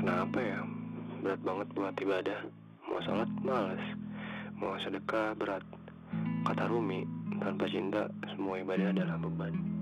[0.00, 0.64] Kenapa ya?
[1.20, 2.40] Berat banget buat ibadah.
[2.88, 3.84] Mau sholat males.
[4.56, 5.60] Mau sedekah berat.
[6.48, 7.04] Kata Rumi,
[7.36, 9.79] tanpa cinta semua ibadah adalah beban.